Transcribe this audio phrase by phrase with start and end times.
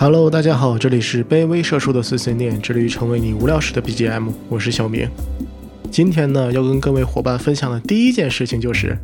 [0.00, 5.08] Hello，大家好，这里是卑微社畜的碎碎念，致力于成为你无聊时的 BGM，我是小明。
[5.90, 8.96] 今天呢，要跟各位伙伴分享的第一件事情就是，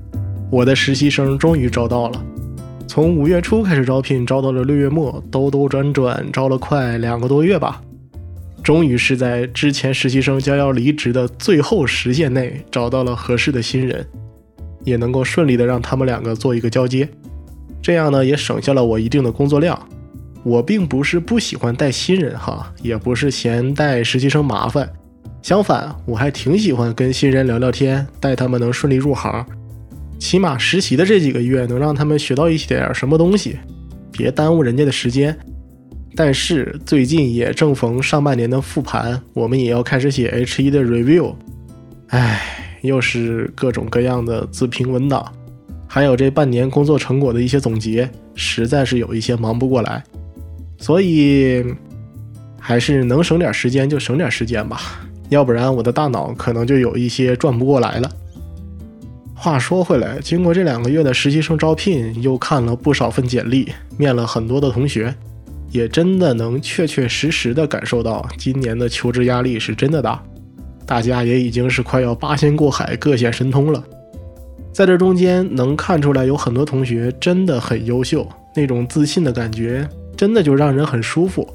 [0.53, 2.25] 我的实习生终于招到了。
[2.87, 7.83] 从五月初开始招聘，招到了六月末，兜兜转转招了快两个多月吧，
[8.63, 14.07] 终于是在之前实习生将要离职的最后时限内找到了合适的新人，
[14.85, 17.09] 也能够顺利的让他们两个做一个交接，
[17.83, 19.77] 这样呢也省下了我一定的工作量。
[20.45, 24.89] 我并不是不喜欢带新人哈，也不是嫌带实习生麻烦，
[25.43, 29.45] 相反，我还挺喜欢跟新人聊聊天，带他们能顺利入行。
[30.19, 33.59] 起码实习的这几个月能让他们学到一点什么东西，
[34.13, 35.37] 别耽误人家的时间。
[36.15, 41.35] 但是最近也正逢上半年的复盘，我们也要开始写 H 一的 review，
[42.09, 45.33] 唉，又是各种各样的自评文档，
[45.89, 50.05] 还有这半年工作成果的一些总结，实在是有一些忙不过来。
[50.79, 51.65] 所以，
[52.59, 54.81] 还是能省点时间就省点时间吧，
[55.29, 58.11] 要不然我的大脑可能就有一些转不过来了。
[59.35, 65.15] 话说回来，经过这两个月的实习生招聘，又看了不少份简历，面了很多的同学，
[65.71, 70.23] 也真的能确确实实的感受到今年的求职压力是真的大，
[70.87, 73.85] 大家也已经是快要八仙过海，各显神通了。
[74.73, 79.87] 在这中间能看出来，有很多同学真的很优秀，那种自信的感觉。
[80.17, 81.49] 真的就让人很舒服，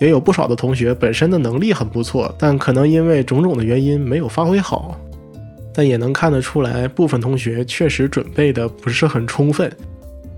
[0.00, 4.98] 也有不少的同学本身的能力很不错，但可能因为种种的原因没有发挥好。
[5.74, 9.72] 但也能看得出来，部分同学确实准备的不是很充分。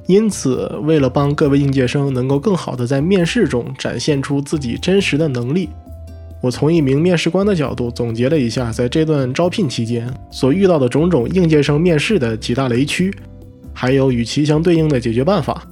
[0.07, 5.70] 因此，为了帮各位应届生能够更好的在面试中展现出自己真实的能力，
[6.41, 13.12] 我从一名面试官的角度总结了一下，在这段招聘期间所遇到的种种应届生面试的几大雷区，
[13.73, 15.67] 还有与其相对应的解决办法。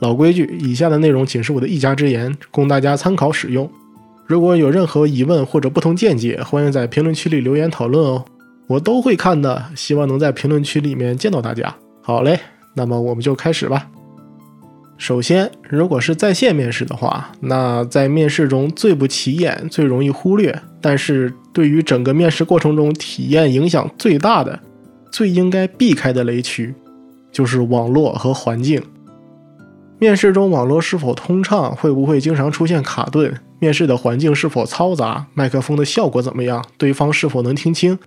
[0.00, 3.70] 老规矩，以下的内容仅是我的一家之言，供大家参考使用。
[4.26, 8.24] 如果有任何疑问或者不同见解，欢迎在评论区里留言讨论哦，
[8.66, 9.62] 我都会看的。
[9.76, 11.74] 希望能在评论区里面见到大家。
[12.00, 12.40] 好嘞，
[12.74, 13.88] 那么我们就开始吧。
[14.96, 24.58] 首先，如果是在线面试的话，那在面试中最不起眼、最容易忽略，但是对于整个面试过程中体验影响最大的、
[25.10, 26.74] 最应该避开的雷区，
[27.30, 28.82] 就是网络和环境。
[30.00, 31.76] 面试中网络是否通畅？
[31.76, 33.38] 会不会经常出现卡顿？
[33.58, 35.26] 面试的环境是否嘈杂？
[35.34, 36.64] 麦克风的效果怎么样？
[36.78, 37.98] 对方是否能听清？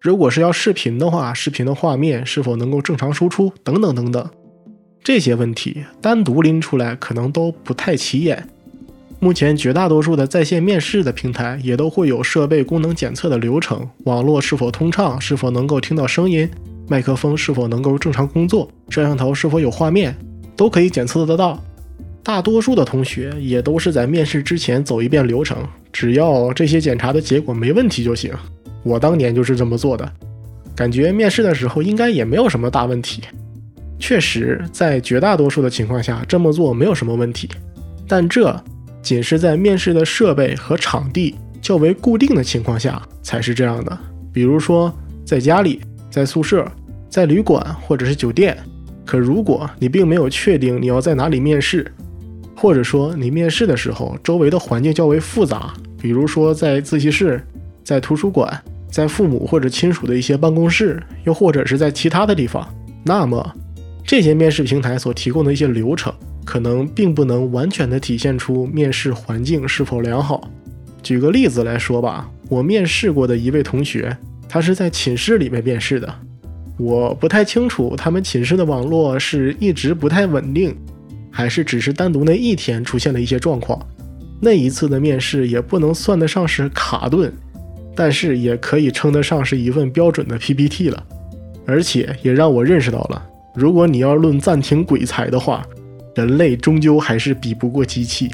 [0.00, 3.52] 如果是要视频的话，视频的画面是否能够正常输出？
[3.62, 4.30] 等等等等，
[5.04, 8.48] 这些问题单独拎出来可能都不太起眼。
[9.20, 15.20] 目前绝大多数的在线面试的平台也都会有设备功能检测的流程：网络是否通畅？
[15.20, 16.48] 是否能够听到声音？
[16.88, 18.70] 麦克风是否能够正常工作？
[18.88, 20.16] 摄像头是否有画面？
[20.56, 21.62] 都可以检测得到，
[22.22, 25.58] 大多数的同学也都是在面试之前走一遍流程，
[25.92, 28.32] 只要这些检查的结果没问题就行。
[28.82, 30.10] 我当年就是这么做的，
[30.74, 33.22] 感觉面试的时候应该也没有什么大问题。
[33.98, 37.48] 确实，在绝大多数的情况下这么做没有什么问题，
[38.08, 38.58] 但这
[39.02, 43.98] 仅是在面试的设备和场地较为固定的情况下才是这样的。
[44.32, 44.92] 比如说
[45.24, 45.80] 在家里、
[46.10, 46.70] 在宿舍、
[47.08, 48.56] 在旅馆或者是酒店。
[49.06, 51.90] 可如果你并没有确定你要在哪里面试，
[52.56, 57.40] 或者说你面试的时候周围的环境较为复杂，比如说在自习室、
[57.84, 62.68] 在图书馆、在父母或者亲属的一些办公室，又或者是在其他的地方，
[63.04, 63.54] 那么
[64.04, 66.12] 这些面试平台所提供的一些流程，
[66.44, 70.50] 可能并不能完全的体现出面试环境是否良好。
[71.02, 74.16] 举个例子来说吧，我面试过的一位同学，
[74.48, 76.12] 他是在寝室里面面试的。
[76.78, 80.76] 我不太清楚他们寝室的网络是一直不太稳定，
[81.30, 83.78] 还是只是单独那一天出现了一些状况。
[84.40, 87.32] 那一次的面试也不能算得上是卡顿，
[87.94, 91.02] 但是也可以称得上是一份标准的 PPT 了。
[91.64, 95.66] 而且也让我认识到了，如果你要论暂停鬼才的话，
[96.14, 98.30] 人类终究还是比不过机器。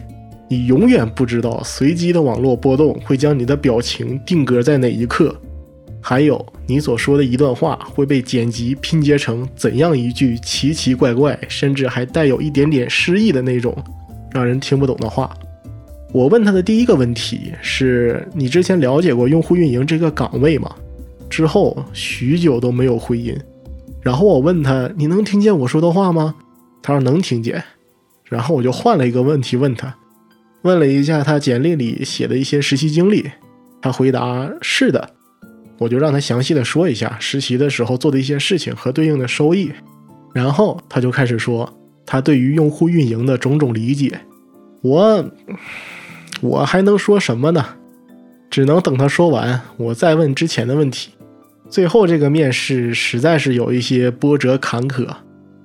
[0.49, 5.35] 你永远不知道随机的网络波动会将你的表情定格在哪一刻。
[6.05, 13.73] 还有你所说的一段话会被剪辑拼接成怎样一句奇奇怪怪，甚至还带有一点点诗意的那种
[14.33, 15.33] 让人听不懂的话。
[16.13, 20.75] 我问他的第一个问题是：你之前了解过用户运营这个岗位吗？
[21.31, 23.35] 之后许久都没有回音。
[24.03, 26.35] 然后我问他：你能听见我说的话吗？
[26.83, 27.63] 他说能听见。
[28.25, 29.97] 然后我就换了一个问题问他，
[30.63, 33.31] 问了一下他简历里写的一些实习经历，
[33.81, 35.11] 他回答是的。
[35.83, 39.71] 我就让他详细的说一下实习的时候做的一些事情和对应的收益，
[40.33, 41.71] 然后他就开始说
[42.07, 44.21] 他对于用户运营的种种理解，
[44.81, 45.25] 我
[46.41, 47.67] 我还能说什么呢？
[48.51, 51.11] 只能等他说完，我再问之前的问题。
[51.71, 55.09] 最后这个面试实在是有一些波折坎坷，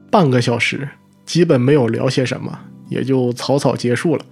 [0.10, 0.88] 半个小时
[1.26, 2.58] 基本没有聊些什么，
[2.90, 4.24] 也就草草结束了。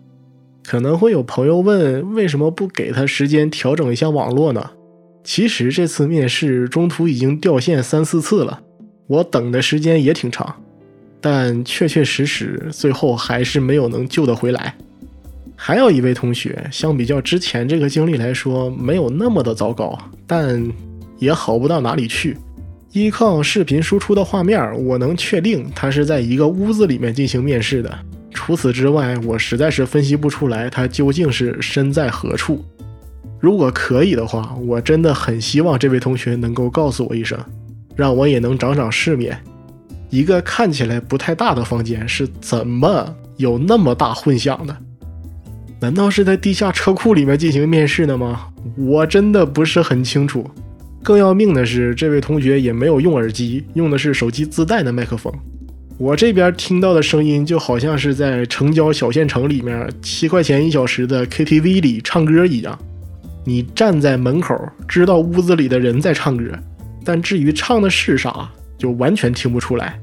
[0.63, 4.71] 可能会有朋友问，为什么不给他时间调整一下网络呢？
[5.25, 8.61] 其实这次面试中途已经掉线三四次了，
[9.07, 10.55] 我等的时间也挺长，
[11.19, 14.75] 但确确实实最后还是没有能救得回来。
[15.55, 20.63] 还有一位同学，相比较之前这个经历来说，没有那么的糟糕，但
[21.17, 22.37] 也好不到哪里去。
[22.91, 27.97] 依靠视频输出的画面，我能确定他是在一个屋子里面进行面试的。
[28.31, 32.63] 除此之外，我实在是分析不出来他究竟是身在何处。
[33.45, 37.37] 如果可以的话，我真的很希望这位同学能够告诉我一声，
[37.95, 39.39] 让我也能长长世面。
[40.09, 44.75] 一个看起来不太大的房间是怎么有那么大混响的？
[45.79, 48.47] 难道是在地下车库里面进行面试的吗？
[48.75, 50.49] 我真的不是很清楚。
[51.03, 55.31] 更要命的是，这位同学也没有用耳机，用的是手机自带的麦克风。
[55.99, 62.75] 我这边听到的声音就好像是在城郊小县城里面七块钱一小时的 KTV 里唱歌一样。
[63.45, 64.53] 你站在门口，
[64.87, 66.51] 知道屋子里的人在唱歌，
[67.03, 69.97] 但至于唱的是啥，就完全听不出来。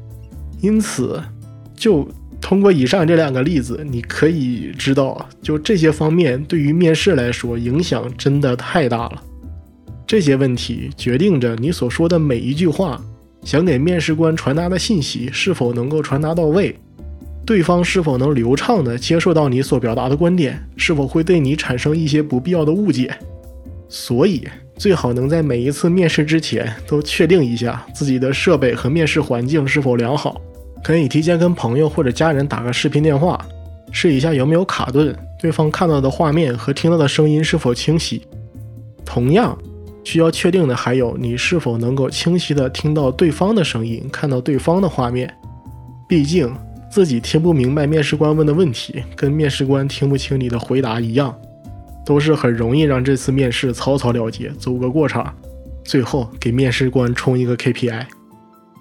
[0.61, 1.21] 因此，
[1.75, 2.09] 就
[2.41, 9.23] 通过以上这两个例子，你可以知道，就这些方面对于面试来说影响真的太大了。
[10.07, 13.03] 这些问题决定着你所说的每一句话，
[13.43, 16.79] 想给面试官传达的信息是否能够传达到位，
[17.45, 23.13] 对方是否能流畅地接受到你所表达的观点，是否会对你产生一些不必要的误解。
[23.95, 24.43] 所以，
[24.79, 30.41] 最好能在每一次面试之前都确定一下自己的设备和面试环境是否良好。
[30.83, 33.39] 可以提前跟朋友或者家人打个视频电话，
[33.91, 38.27] 试一下有没有卡顿，对方看到的画面和听到的声音是否清晰。
[39.05, 39.57] 同样，
[40.05, 45.31] 需要确定的还有你是否能够清晰地听到对方的声音，看到对方的画面。
[46.09, 46.51] 毕竟，
[46.91, 51.37] 自己听不明白面试官问的问题，跟面试官听不清你的回答一样。
[52.05, 55.35] 都是很容易让这次面试草草了结，走个过场，
[55.85, 58.07] 最后给面试官冲一个 KPI。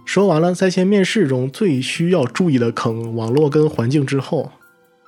[0.06, 4.51] 说完了在线面试中最需要注意的坑——网络跟环境之后，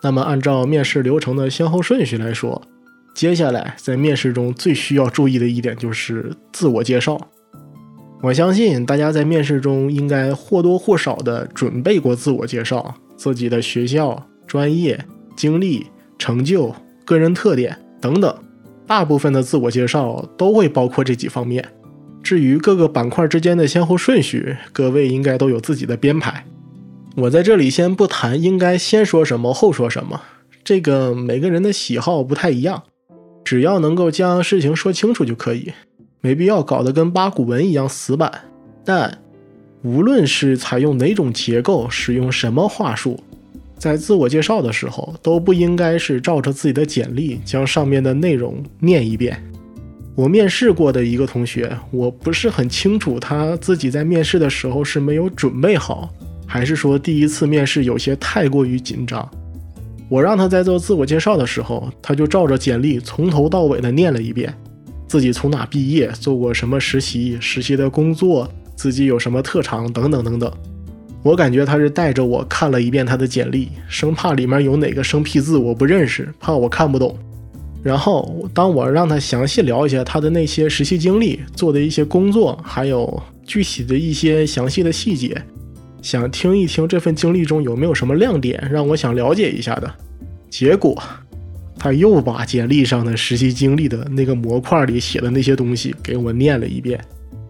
[0.02, 2.62] 那么按照面试流程的先后顺序来说，
[3.16, 7.20] 接下来在面试中最需要注意的一点就是自我介绍。
[8.22, 15.04] 我相信大家在面试中应该或多或少的准备过自我介绍，自己的学校、专业、
[15.36, 15.88] 经历、
[16.18, 16.74] 成就、
[17.04, 17.78] 个人特点。
[18.04, 18.36] 等等，
[18.86, 21.66] 大部分的自我介绍都会包括这几方面。
[22.22, 26.46] 至于各个板块之间的先后顺序，各位应该都有自己的编排。
[27.16, 30.22] 我在这里先不谈应该先说什么后说什么，
[30.66, 32.84] 这个每个人的喜好不太一样，
[33.46, 35.72] 只要能够将事情说清楚就可以，
[36.20, 38.30] 没必要搞得跟八股文一样死板。
[38.84, 39.20] 但
[39.82, 43.24] 无论是采用哪种结构，使用什么话术。
[43.84, 49.38] 在自我介绍的时候，都不应该是照着自己的简历将上面的内容念一遍。
[50.16, 56.10] 我面试过的一个同学，我不是很清楚他自己在面试的时候是没有准备好，
[56.48, 59.30] 还是说第一次面试有些太过于紧张。
[60.08, 64.56] 我让他在做自我介绍的时候，他就照着简历从头到尾的念了一遍，
[65.10, 70.50] 自己从哪毕业，做过什么实习，实习的工作，自己有什么特长，等等等等。
[71.24, 77.18] 我感觉他是带着我看了一遍他的简历，生怕里面有哪个生僻字我不认识，怕我看不懂。
[77.82, 85.42] 然后当我让他详细聊一下他的那些实习经历、做的一些工作，还有具体的一些详细的细节，
[86.02, 89.94] 想听一听这份经历中有没有什么亮点，让我想了解一下的。
[90.50, 91.02] 结果
[91.78, 97.00] 他又把简历上的实习经历的那个模块里写的那些东西给我念了一遍，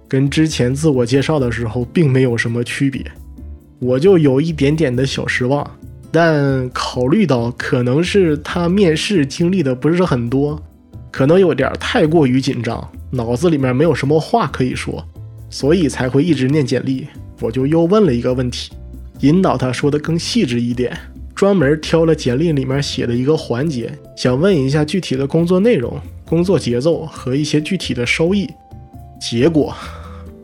[0.08, 3.04] 跟之前自我介绍的时候并没有什么区别。
[3.84, 5.70] 我就有一点点的小失望，
[6.10, 10.58] 但考虑到可能是他面试经历的不是很多，
[11.12, 15.06] 可能有点太过于紧张，脑子里面没有什么话可以说，
[15.50, 17.06] 所以才会一直念简历。
[17.42, 18.72] 我就又问了一个问题，
[19.20, 20.98] 引导他说的更细致一点，
[21.36, 28.50] 专门挑了简历里面写的一个环节，想问一下具体的工作内容、工作节奏和一些具体的收益。
[29.20, 29.76] 结果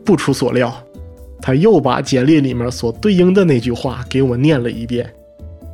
[0.04, 0.74] 不出所料。
[1.42, 5.10] 他又把简历里面所对应的那句话给我念了一遍，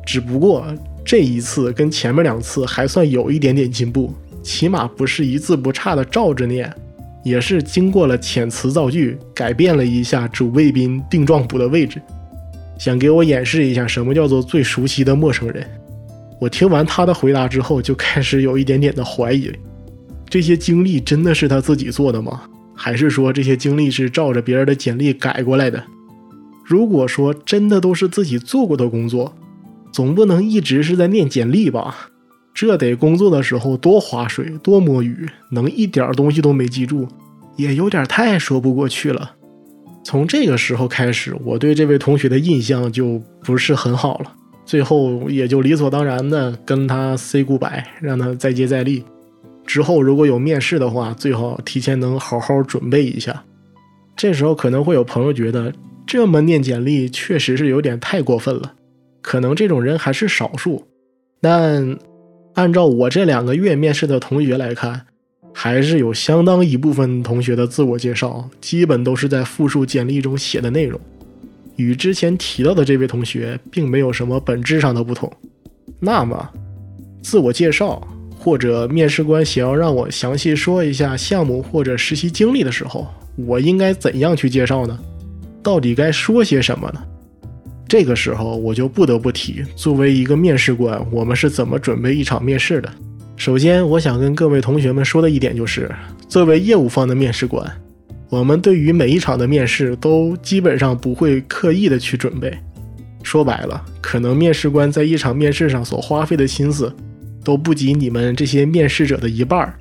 [0.04, 0.64] 只不过
[1.04, 6.72] 这一次跟前面两次还算有一点点进步，起码不是一字不差的照着念，
[7.24, 12.00] 也是经过了遣词造句，改变了一下主谓宾定状补的位置，
[12.78, 15.68] 想给我演示一下什么叫做最熟悉的陌生人。
[16.40, 19.50] 我听完他的回答之后，就开始有一点点的怀疑：
[20.28, 22.42] 这些经历真的是他自己做的吗？
[22.76, 25.82] 还是说这些经历是照着别人的简历改过来的？
[26.64, 29.34] 如果说真的都是自己做过的工作，
[29.92, 32.10] 总不能一直是在念简历吧？
[32.52, 37.06] 这得工作的时候多划水、多摸鱼，能一点东西都没记住，
[37.56, 39.32] 也有点太说不过去了。
[40.02, 44.32] 从这个时候开始，我对这位同学的印象就不是很好了。
[44.64, 49.04] 最后也就理所当然的跟他 say goodbye，让他再接再厉。
[49.66, 53.44] 之后如果有面试的话，最好提前能好好准备一下。
[54.16, 55.72] 这时候可能会有朋友觉得，
[56.06, 58.72] 这么念简历确实是有点太过分了。
[59.20, 60.86] 可能这种人还是少数，
[61.40, 61.98] 但
[62.54, 65.06] 按照我这两个月面试的同学来看，
[65.52, 70.98] 还是有相当一部分同学的自我介绍基本都是在复述简历中写的内容。
[71.74, 75.30] 与之前提到的这位同学并没有什么本质上的不同。
[76.00, 76.48] 那么，
[77.22, 78.00] 自我介绍
[78.46, 84.96] 或者面试官想要让我详细说一下项目或者实习经历的时候，我应该怎样去介绍呢？
[85.64, 87.02] 到底该说些什么呢？
[87.88, 92.88] 这个时候我就不得不提，作为一个面试官，我们是怎么准备一场面试的。
[93.36, 95.92] 首先，我想跟各位同学们说的一点就是，
[96.28, 97.68] 作为业务方的面试官。
[98.28, 102.56] 我们对于每一场的面试都基本上不会刻意的去准备，
[103.24, 106.94] 说白了，可能面试官在一场面试上所花费的心思
[107.46, 109.78] 都不及你们这些面试者的一半儿，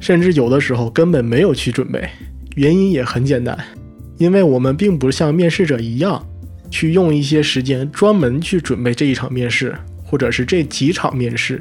[0.00, 2.08] 甚至有的时候根本没有去准备。
[2.54, 3.54] 原因也很简单，
[4.16, 6.26] 因为我们并不像面试者一样
[6.70, 11.60] 去用一些时间专门去准备这一场面试，或者是这几场面试，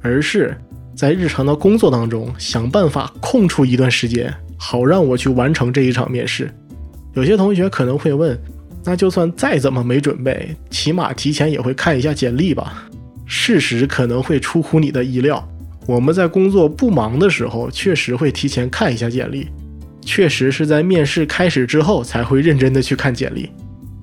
[0.00, 0.56] 而是
[0.94, 4.32] 在日常的工作当中想办法空出一段时间。
[4.56, 6.50] 好让我去完成这一场面试。
[7.12, 8.38] 有些同学可能会问，
[8.82, 12.88] 那就算再怎么没准备，起码提前也会看一下简历吧？
[13.26, 15.46] 事实可能会出乎你的意料，
[15.86, 19.48] 我们在工作不忙的时候，确实会提前看一下简历，
[20.00, 23.50] 确实是在面试开始之后才会认真的去看简历。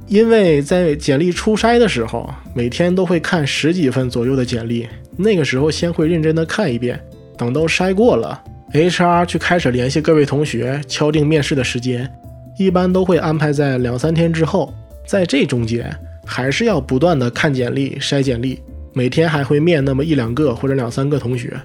[0.08, 4.88] 因为在简历初筛的时候，每天都会看十几份左右的简历，
[5.18, 7.00] 那个时候先会认真的看一遍，
[7.38, 8.44] 等到筛过了。
[8.74, 12.12] HR 去开始联系各位同学，敲定面试的时间，
[12.58, 14.74] 一般都会安排在两三天之后。
[15.06, 15.94] 在这中间，
[16.26, 18.60] 还是要不断的看简历、筛简历，
[18.94, 21.60] 每天还会面那么一两个或者两三个同学。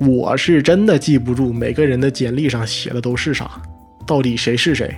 [0.00, 3.50] 我是真的记不住每个人的简历上写的都是啥，
[4.06, 4.94] 到底谁是谁，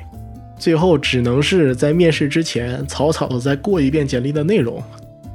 [0.59, 4.81] 最后只能是在面试之前草草的再过一遍简历的内容，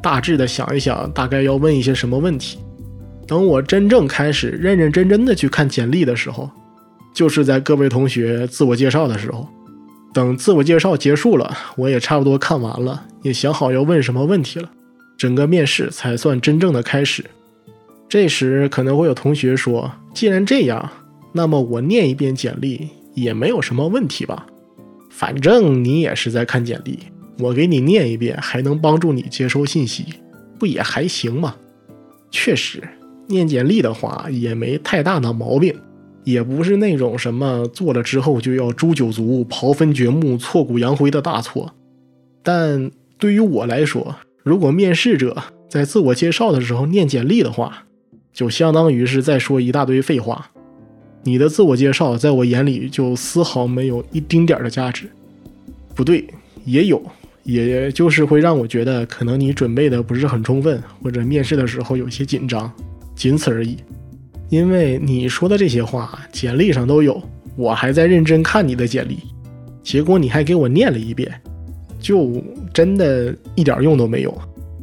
[0.02, 2.60] 大致的想一想，大概要问一些什么问题。
[3.28, 6.50] 等我真正开始认认真真的去看简历的时候，
[7.14, 9.46] 就是在各位同学自我介绍的时候。
[10.14, 14.70] 等自我介绍结束了，我也差不多看完了，也想好要问什么问题了，
[15.18, 17.26] 整个面试才算真正的开始。
[18.08, 20.90] 这时可能会有同学说：“既然这样，
[21.34, 24.46] 那么我念一遍简历也没有什么问题吧？
[25.10, 27.00] 反正你也是在看简历，
[27.40, 30.06] 我给你念一遍，还能帮助你接收信息，
[30.58, 31.56] 不也还行吗？”
[32.32, 32.82] 确实。
[33.30, 35.76] 念简历的话也没太大的毛病，
[36.24, 41.74] 也不是那种什么做了之后就要诛九族、刨坟掘墓、挫骨扬灰的大错。
[42.42, 44.16] 但对于我来说，
[44.48, 47.84] 如果面试者在自我介绍的时候念简历的话，
[48.32, 50.50] 就相当于是在说一大堆废话。
[51.24, 55.10] 你的自我介绍在我眼里就丝毫没有一丁点儿的价值。
[55.94, 56.26] 不对，
[56.64, 57.04] 也有，
[57.44, 62.72] 也就是会让我觉得可能你准备的不是很充分，或者面试的时候有些紧张。
[63.18, 63.76] 仅此而已，
[64.48, 67.22] 因为你说的这些话简历上都有，
[67.58, 69.18] 我还在认真看你的简历，
[69.84, 71.30] 结果你还给我念了一遍，
[72.00, 72.32] 就
[72.74, 74.38] 真的一点用都没有。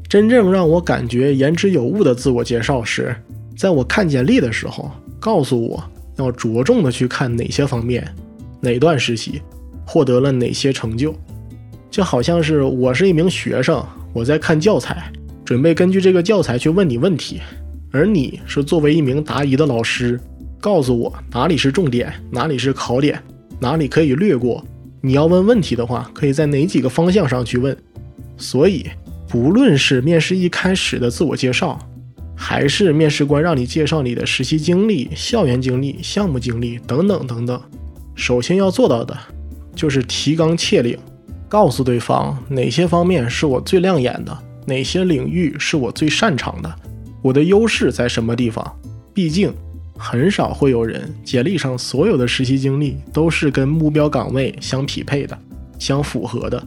[0.08, 3.14] 真正让我感觉言之有物的自我介绍是，
[3.56, 5.82] 在我看简历的时候，告诉我
[6.16, 8.06] 要着重的去看哪些方面，
[8.60, 9.42] 哪段实习
[9.84, 11.14] 获得了哪些成就，
[11.90, 15.10] 就好像是我是一名学生，我在看教材，
[15.44, 17.40] 准备根据这个教材去问你问题。
[17.90, 20.20] 而你是作为一名答疑的老师，
[20.60, 23.20] 告诉我哪里是重点，哪里是考点，
[23.58, 24.64] 哪里可以略过。
[25.04, 27.76] 你要问问题的话，可以在哪几个方向上去问。
[28.38, 28.86] 所以，
[29.28, 31.78] 不论是面试一开始的自我介绍，
[32.34, 37.60] 还是面试官让你介绍你的实习经历、校园经历、项目经历等等等等，
[38.14, 39.14] 首先要做到的
[39.76, 40.98] 就是提纲挈领，
[41.50, 44.34] 告诉对方哪些方面是我最亮眼的，
[44.64, 46.74] 哪些领域是我最擅长的。
[47.20, 48.80] 我的优势在什么地方？
[49.12, 49.52] 毕竟
[49.96, 55.38] 很少会有人简历上所有的实习经历都是跟目标岗位相匹配的、
[55.78, 56.62] 相符合的。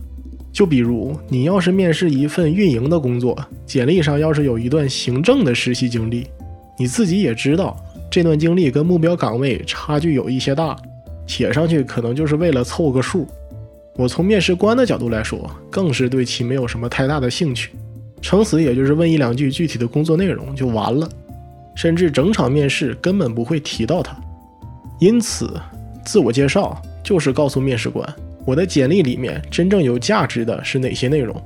[0.51, 6.25] 就比如你要是面试一份运营的工作，简历上要是有一段行政的实习经历，
[6.79, 7.77] 你自己也知道
[8.09, 10.75] 这段经历跟目标岗位差距有一些大，
[11.27, 13.27] 写上去可能就是为了凑个数。
[13.95, 17.71] 我从面试官的角度来说，更是对其没有什么太大的兴趣，
[18.21, 21.07] 撑死也就是问一两句具体的工作内容就完了，
[21.77, 24.17] 甚至整场面试根本不会提到他。
[24.99, 25.53] 因此，
[26.03, 28.11] 自我介绍就是告诉面试官，
[28.47, 31.39] 我的简历里面真正有价值的是哪些内容。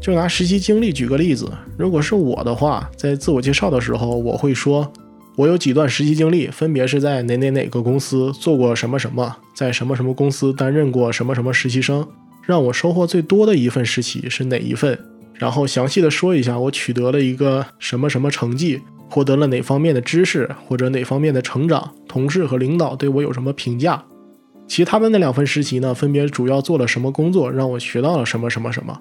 [0.00, 1.48] 就拿实习经历举个例子，
[1.78, 4.90] 如果是我的话，在自我介绍的时候，我会说，
[5.36, 12.04] 我有几段实习经历，分别是在哪哪哪个公司做过什么什么，在什么什么公司担任过什么什么实习生，
[12.44, 14.98] 让我收获最多的一份实习是哪一份，
[15.34, 18.80] 然后详细的说一下我取得了一个什么什么成绩。
[19.10, 24.04] 获得了哪方面的知识或者哪方面的成长，同事和领导对我有什么评价？
[24.68, 25.92] 其他的那两份实习呢？
[25.92, 28.96] 分别主要做了什么工作，让我学到了什么什么什么？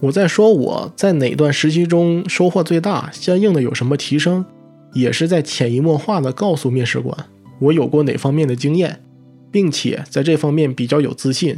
[0.00, 4.44] 我在说我在哪段实习中收获最大，相应的有什么提升，
[4.92, 7.16] 也是在潜移默化的告诉面试官
[7.60, 9.02] 我有过哪方面的经验，
[9.50, 11.56] 并且在这方面比较有自信。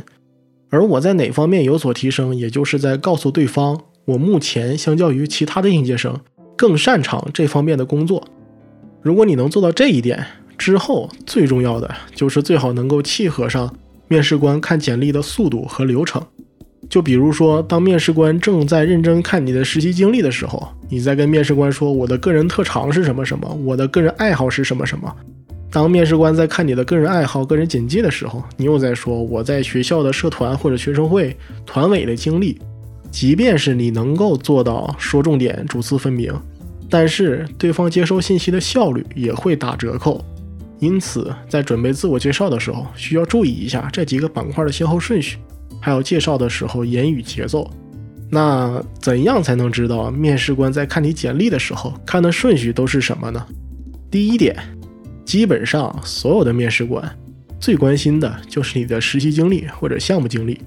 [0.70, 6.20] 而我在哪方面有所提升，也就是在告诉对方我目前相较于其他的应届生。
[6.62, 8.22] 更擅长这方面的工作。
[9.02, 10.24] 如果你能做到这一点
[10.56, 13.68] 之后，最重要的就是最好能够契合上
[14.06, 16.22] 面试官看简历的速度和流程。
[16.88, 25.12] 就比如说，当面试官正在认真看你的实习经历的时候，你在跟面试官说我的个人特长是什么什么，我的个人爱好是什么什么。
[25.68, 32.56] 当面试官在看你的个人爱好、个人简介的时候，你又在说我在学校的社团或者学生会团委的经历。
[33.10, 36.32] 即便是你能够做到说重点、主次分明。
[36.92, 40.22] 但是对方接收信息的效率也会打折扣，
[40.78, 45.38] 因此在准备自我介绍的时候，需要注意一下这几个板块的先后顺序，
[45.80, 47.70] 还有介绍的时候言语节奏。
[48.30, 53.42] 那怎样才能知道面试官在看你简历的时候看的顺序都是什么呢？
[54.10, 54.54] 第一点，
[55.24, 57.02] 基本上所有的面试官
[57.58, 60.60] 最关心的就是你的实习经历或者项目经历，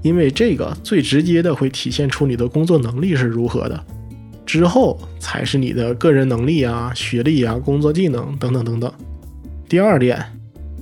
[0.00, 3.84] 因为这个最直接的会体现出你的工作能力是如何的。
[4.46, 8.90] 之后才是你的个人能力啊、学历啊、工作技能等等等等。
[9.68, 10.24] 第二点，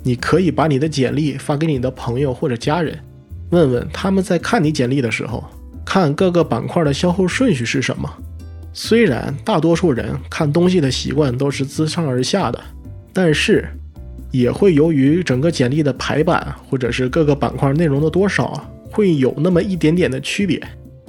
[0.03, 2.97] 你可以把你的简历发给你的朋友或者家人，
[3.51, 5.43] 问问他们在看你简历的时候，
[5.85, 8.09] 看各个板块的先后顺序是什么。
[8.75, 12.61] 虽然大多数人看东西的习惯都是自上而下的，
[13.13, 13.67] 但是
[14.31, 20.61] 也会由于整个简历的排版或者是各个板块内容的多少，会有那么一点点的区别。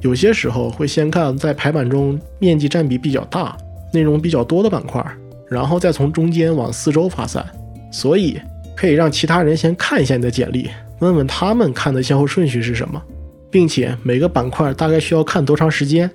[0.05, 3.57] 有些时候会先看在排版中面积占比比较大、
[3.91, 5.03] 内容比较多的板块，
[5.49, 7.43] 然后再从中间往四周发散。
[7.91, 8.39] 所以
[8.75, 13.01] 可以让其他人先看一下你的简历，问问他们看的先后顺序是什么，
[13.49, 16.07] 并且每个板块大概需要看多长时间。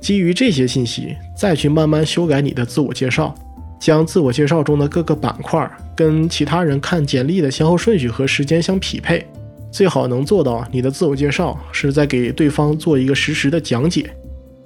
[0.00, 3.34] 基于这些信息，再去慢慢修改你的自我介绍，
[3.80, 9.26] 将自我介绍中的各个板块跟其他人看简历的先后顺序和时间相匹配。
[9.72, 14.14] 最好能做到你的自我介绍是在给对方做一个实时的讲解，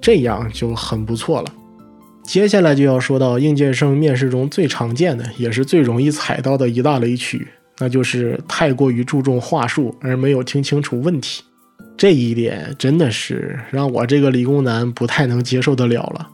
[0.00, 1.52] 这样就很不错了。
[2.24, 7.46] 接下来就要说到应届生面试中最常见的，也是最容易踩到的一大雷区，
[7.78, 11.44] 那就是太过于注重话术而没有听清楚问题。
[11.96, 16.28] 这一点真的是让我这个理工男不太能接受得了了。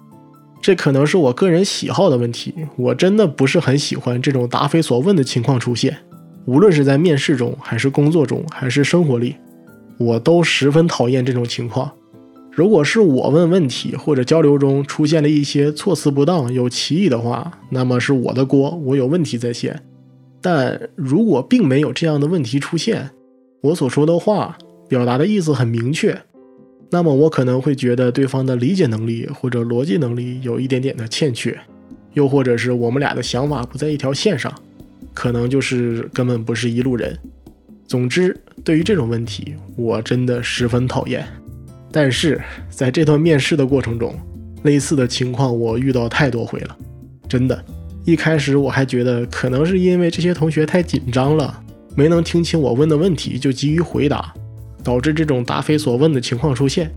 [0.63, 5.99] 这可能是我个人喜好的问题，我真的不是很喜欢这种答非所问的情况出现。
[6.45, 9.37] 无论是在面试中，还是工作中，还是生活里，
[9.99, 11.91] 我都十分讨厌这种情况。
[12.51, 19.81] 如果是我问问题或者交流中出现了一些措辞不当、有歧义的话，那么是我的锅，我有问题在先。
[20.41, 23.09] 但如果并没有这样的问题出现，
[23.63, 26.21] 我所说的话表达的意思很明确，
[26.91, 31.59] 那么我可能会觉得对方的理解能力或者逻辑能力有一点点的欠缺，
[32.13, 34.53] 又或者是我们俩的想法不在一条线上。
[35.15, 37.19] 可能就是根本不是一路人。
[37.87, 41.27] 总之，对于这种问题，我真的十分讨厌。
[41.91, 44.19] 但是在这段面试的过程中，
[44.63, 46.77] 类似的情况我遇到太多回了。
[47.29, 47.65] 真的，
[48.05, 51.63] 一开始我还觉得可能是因为这些同学太紧张了，
[51.95, 54.33] 没能听清我问的问题就急于回答，
[54.83, 56.91] 导致这种答非所问的情况出现。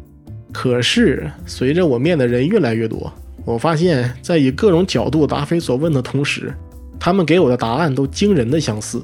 [0.54, 3.12] 可是随着我面的人越来越多，
[3.44, 6.54] 我发现，在以各种角度答非所问的同时，
[7.00, 9.02] 他们给我的答案都惊人的相似，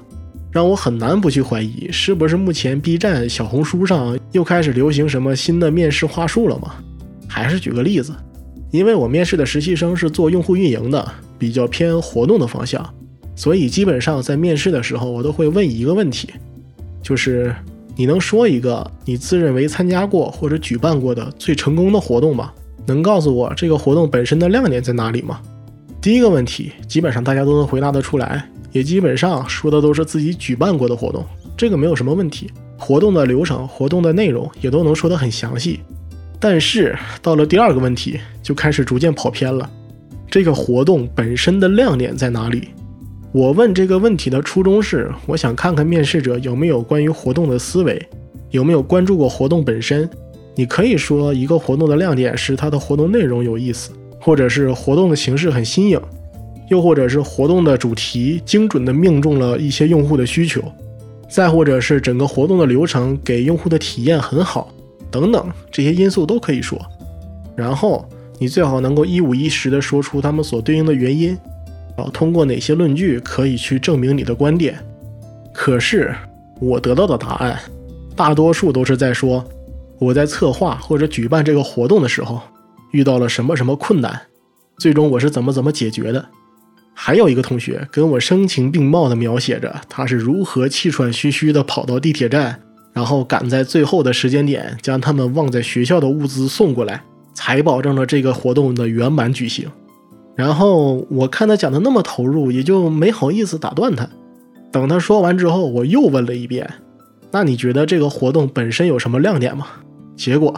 [0.51, 6.75] 让我很难不去怀疑，是不是目前 B 站、小红书上又开始流行什么新的面试话术了吗？
[7.27, 8.13] 还是举个例子，
[8.71, 12.84] 因为我面试的实习生是做用户运营的，比较偏活动的方向，
[13.36, 16.30] 所以基本上在面试的时候，我都会问一个问题，
[17.01, 17.56] 就是
[17.95, 22.51] 你能说一个你自认为参加过或者举办过的最成功的活动吗？
[22.88, 25.39] 能告诉我这个活动本身的亮点在哪里吗？
[26.02, 31.24] 第一个问题，基本上大家都能回答得出来，也基本上说的都是自己举办过的活动，
[31.56, 32.50] 这个没有什么问题。
[32.76, 35.82] 活动的流程、活动的内容也都能说得很详细。
[36.40, 39.70] 但是到了第二个问题，就开始逐渐跑偏了。
[40.28, 42.70] 这个活动本身的亮点在哪里？
[43.32, 48.04] 我问这个问题的初衷是，我想看看面试者有没有关于活动的思维，
[48.50, 50.10] 有没有关注过活动本身。
[50.56, 55.99] 你可以说一个活动的亮点是它的活动内容有意思，或者是活动的形式很新颖，
[56.69, 60.62] 又或者是活动的主题精准的命中了一些用户的需求，
[61.27, 64.71] 再或者是整个活动的流程给用户的体验很好。
[65.10, 66.79] 等等，这些因素都可以说，
[67.55, 68.07] 然后
[68.39, 71.36] 你最好能够一五一十的说出他们所对应的原因，
[71.97, 74.77] 啊，通过哪些论据可以去证明你的观点。
[75.51, 76.15] 可是
[76.62, 77.60] 我得到的答案，
[78.15, 79.43] 大多数都是在说
[79.99, 82.39] 我在策划或者举办这个活动的时候
[82.91, 84.21] 遇到了什么什么困难，
[84.77, 86.25] 最终我是怎么怎么解决的。
[86.93, 92.62] 还有一个同学跟我声情并茂的描写着他是如何气喘吁吁的跑到地铁站。
[92.93, 97.01] 然后赶在最后的时间点将他们忘在学校的物资送过来，
[97.34, 99.69] 才保证了这个活动的圆满举行。
[100.36, 104.10] 然后我看他讲的那么投入，也就没好意思打断他。
[104.73, 106.69] 等他说完之后，我又问了一遍
[107.32, 109.67] ：“那你觉得这个活动本身有什么亮点吗？”
[110.17, 110.54] 结果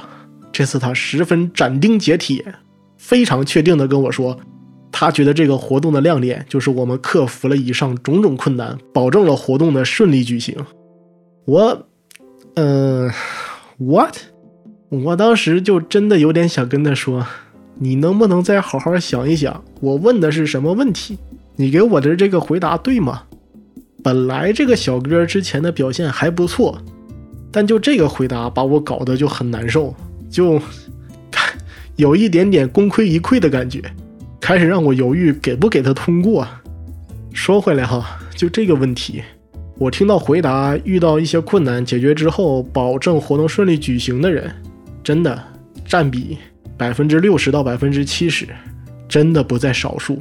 [0.53, 2.45] 这次他十分斩钉截铁、
[2.97, 4.39] 非常确定地跟我说，
[4.91, 10.55] 他觉得这个活动的亮点就是我们克服了以上种种困难，保证了活动的顺利举行。
[11.43, 11.87] 我。
[12.55, 13.09] 嗯
[13.79, 14.15] ，what？
[14.89, 17.25] 我当时就真的有点想跟他说，
[17.79, 21.17] 你能不能再好好想一想，我问的是什么问题？
[21.55, 23.23] 你给我的这个回答对吗？
[24.03, 26.77] 本来这个小哥之前的表现还不错，
[27.51, 29.95] 但就这个回答把我搞得就很难受，
[30.33, 30.59] 就
[31.95, 33.79] 有一点点功亏一篑的感觉，
[34.41, 36.45] 开始让我犹豫给不给他通过。
[37.31, 39.21] 说回来哈，就这个问题。
[39.77, 44.51] 我听到回答遇到一些困难解决之后，保证活动顺利举行的人，
[45.03, 45.39] 真的
[45.85, 46.37] 占比
[46.77, 48.47] 百分之六十到百分之七十，
[49.07, 50.17] 真的不在少数。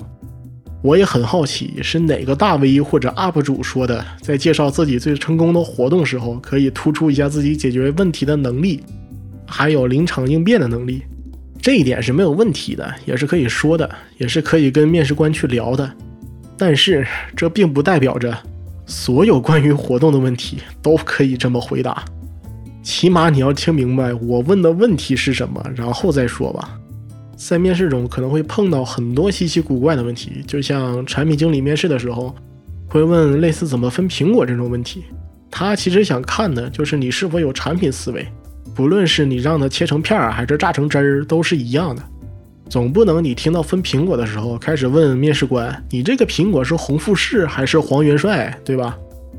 [0.83, 8.81] 我也很好奇，是哪个大 V 或者 UP 主说的，在介绍自己最成功的活动时候，可以突出一下自己解决问题的能力，
[9.53, 11.03] 还有临场应变的能力。
[11.61, 13.89] 这一点是没有问题的，也是可以说的，
[14.19, 15.93] 也是可以跟面试官去聊的。
[16.57, 18.37] 但是这并不代表着。
[18.85, 22.05] 所有关于活动的问题都可以这么回答，
[22.83, 26.77] 起码你要听明白我问的问题是什么，然后再说吧。
[27.37, 32.35] 在面试中可能会碰到很多稀奇古怪的问题，就像产品经理面试的时候
[32.89, 35.05] 会问类似怎么分苹果这种问题，
[35.49, 38.27] 他其实想看的就是你是否有产品思维，
[38.75, 42.03] 不论是你让它切成片儿还是榨成汁儿都是一样的。
[42.69, 48.99] 总不能你听到分苹果的时候开始问面试官，你这个苹果是红富士还是黄元帅，对吧？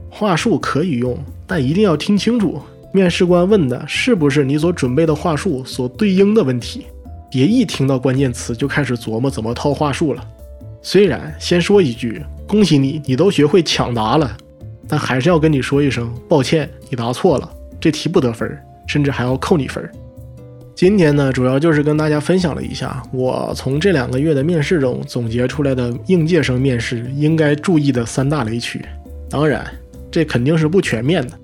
[0.10, 1.18] 话术可以用，
[1.48, 2.62] 但一定要听清楚，
[2.94, 6.86] 面试官问的是不是你所准备的话术所对应的问题。
[7.32, 10.24] 别一听到关键词就开始琢磨怎么套话术了。
[10.84, 14.38] 虽然先说一句，恭喜你，你都学会抢答了，
[14.88, 18.56] 但还是要跟你说一声抱歉，你答错了，这题不得分，
[18.88, 19.92] 甚至还要扣你分儿。
[20.76, 28.84] 今天呢，主要就是跟大家分享了一下我从这两个月的面试中总结出来的应届生面试应该注意的三大雷区。
[29.30, 29.66] 当然，
[30.12, 31.40] 这肯定是不全面的。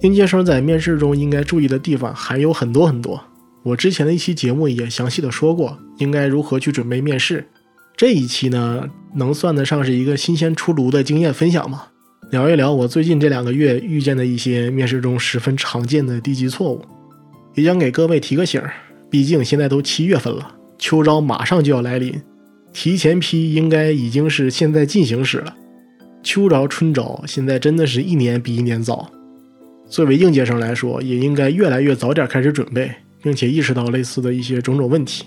[0.00, 3.22] 应届生在面试中应该注意的地方还有很多很多。
[3.62, 7.46] 我之前的一期节目也详细的说过，应该如何去准备面试。
[7.94, 8.84] 这一期呢，
[9.16, 11.84] 能算得上是一个新鲜出炉的经验分享吗？
[12.30, 16.80] 聊一聊我最近这两个月遇见的一些面试中十分常见的低级错误。
[17.56, 18.72] 也想给各位提个醒儿，
[19.10, 22.22] 毕竟现在都七月份了，秋招马上就要来临，
[22.72, 25.56] 提前批应该已经是现在进行时了。
[26.22, 29.10] 秋招、春招现在真的是一年比一年早，
[29.88, 35.24] 作为应届生来说，也应该越来越早点开始准备，并且意识到类似的一些种种问题，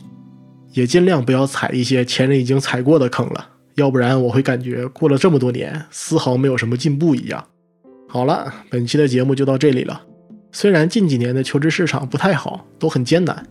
[0.71, 7.43] 也尽量不要踩一些前人已经踩过的坑了，要不然我会感觉过了这么多年，丝毫没有什么进步一样。
[8.07, 10.01] 好了，本期的节目就到这里了。
[10.51, 13.43] 虽然近几年的求职市场不太好，都很艰难，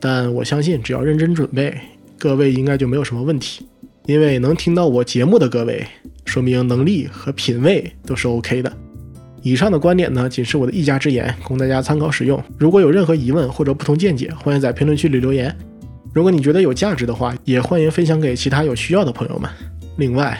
[0.00, 1.78] 但我相信只要认真准备，
[2.18, 3.66] 各位应该就没有什么问题。
[4.06, 5.86] 因为能听到我节目的各位，
[6.24, 8.72] 说明能力和品味都是 OK 的。
[9.42, 12.42] 以上的观点呢，仅是我的一家之言，供大家参考使用。
[12.58, 15.56] 如果有任何疑问或者不同见解，欢迎在评论区里留言。
[16.12, 19.48] 如果你觉得有价值的话，也欢迎分享给其他有需要的朋友们。
[19.96, 20.38] 另外，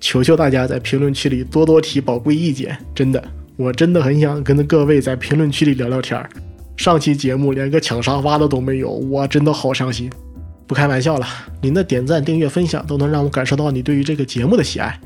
[0.00, 3.22] 求求大家在评论区里多多提宝贵意见，真的。
[3.56, 6.28] 我真的很想跟各位在评论区里聊聊天儿。
[6.76, 10.10] 上期节目连个抢沙发的都没有，我真的好伤心。
[10.66, 11.26] 不开玩笑了，
[11.62, 15.00] 您的点赞、订阅、分享都能让我感受到你对于这个节目的喜爱。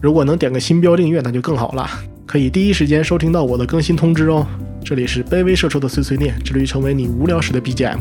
[0.00, 1.88] 如果能点个新标订阅，那就更好了，
[2.26, 4.44] 可以第一时间收听到我的更新通知哦。
[4.84, 8.00] 这里是卑微社畜的碎碎念，致力于成为你无聊时的 BGM。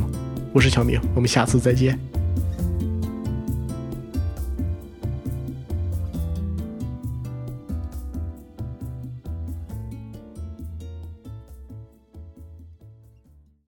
[0.53, 1.97] 我是小明，我们下次再见。